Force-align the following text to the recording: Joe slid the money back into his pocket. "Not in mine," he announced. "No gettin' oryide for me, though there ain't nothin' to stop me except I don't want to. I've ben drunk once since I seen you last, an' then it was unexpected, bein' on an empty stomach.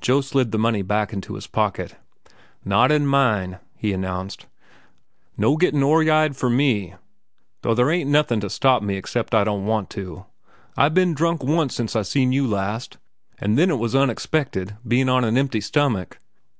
Joe 0.00 0.22
slid 0.22 0.50
the 0.50 0.58
money 0.58 0.82
back 0.82 1.12
into 1.12 1.34
his 1.36 1.46
pocket. 1.46 1.94
"Not 2.64 2.90
in 2.90 3.06
mine," 3.06 3.60
he 3.76 3.92
announced. 3.92 4.46
"No 5.36 5.56
gettin' 5.56 5.84
oryide 5.84 6.34
for 6.36 6.50
me, 6.50 6.94
though 7.62 7.74
there 7.76 7.88
ain't 7.88 8.10
nothin' 8.10 8.40
to 8.40 8.50
stop 8.50 8.82
me 8.82 8.96
except 8.96 9.36
I 9.36 9.44
don't 9.44 9.66
want 9.66 9.88
to. 9.90 10.26
I've 10.76 10.94
ben 10.94 11.14
drunk 11.14 11.44
once 11.44 11.76
since 11.76 11.94
I 11.94 12.02
seen 12.02 12.32
you 12.32 12.44
last, 12.44 12.98
an' 13.38 13.54
then 13.54 13.70
it 13.70 13.78
was 13.78 13.94
unexpected, 13.94 14.74
bein' 14.84 15.08
on 15.08 15.22
an 15.22 15.38
empty 15.38 15.60
stomach. 15.60 16.18